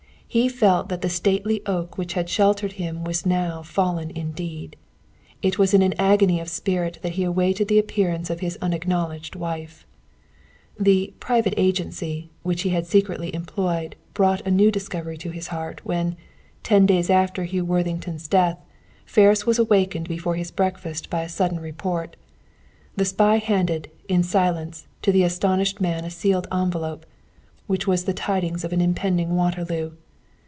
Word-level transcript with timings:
He 0.33 0.47
felt 0.47 0.87
that 0.87 1.01
the 1.01 1.09
stately 1.09 1.61
oak 1.65 1.97
which 1.97 2.13
had 2.13 2.29
sheltered 2.29 2.71
him 2.71 3.03
was 3.03 3.25
now 3.25 3.61
fallen 3.63 4.11
indeed. 4.11 4.77
It 5.41 5.59
was 5.59 5.73
in 5.73 5.81
an 5.81 5.93
agony 5.99 6.39
of 6.39 6.47
spirit 6.47 6.99
that 7.01 7.15
he 7.15 7.25
awaited 7.25 7.67
the 7.67 7.77
appearance 7.79 8.29
of 8.29 8.39
his 8.39 8.57
unacknowledged 8.61 9.35
wife. 9.35 9.85
The 10.79 11.13
"private 11.19 11.53
agency" 11.57 12.29
which 12.43 12.61
he 12.61 12.69
had 12.69 12.85
secretly 12.87 13.35
employed 13.35 13.97
brought 14.13 14.39
a 14.47 14.51
new 14.51 14.71
discovery 14.71 15.17
to 15.17 15.31
his 15.31 15.47
heart, 15.47 15.83
when, 15.85 16.15
ten 16.63 16.85
days 16.85 17.09
after 17.09 17.43
Hugh 17.43 17.65
Worthington's 17.65 18.29
death, 18.29 18.57
Ferris 19.05 19.45
was 19.45 19.59
awakened 19.59 20.07
before 20.07 20.35
his 20.35 20.49
breakfast 20.49 21.09
by 21.09 21.23
a 21.23 21.27
sudden 21.27 21.59
report. 21.59 22.15
The 22.95 23.03
spy 23.03 23.35
handed, 23.39 23.91
in 24.07 24.23
silence, 24.23 24.87
to 25.01 25.11
the 25.11 25.23
astounded 25.23 25.81
man 25.81 26.05
a 26.05 26.09
sealed 26.09 26.47
envelope, 26.53 27.05
which 27.67 27.85
was 27.85 28.05
the 28.05 28.13
tidings 28.13 28.63
of 28.63 28.71
an 28.71 28.79
impending 28.79 29.35
Waterloo. 29.35 29.91